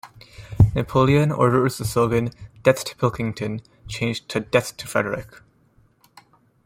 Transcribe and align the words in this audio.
Napoleon 0.73 1.31
orders 1.31 1.77
the 1.77 1.85
slogan 1.85 2.31
"Death 2.63 2.83
to 2.85 2.95
Pilkington" 2.95 3.61
changed 3.87 4.27
to 4.29 4.39
"Death 4.39 4.75
to 4.77 4.87
Frederick". 4.87 5.27